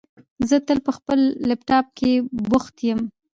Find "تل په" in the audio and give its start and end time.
0.67-0.91